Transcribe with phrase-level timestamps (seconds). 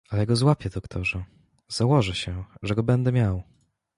[0.09, 1.25] "Ale ja go złapię, doktorze;
[1.67, 3.43] założę się, że go będę miał."